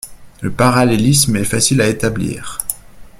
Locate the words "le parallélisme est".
0.41-1.43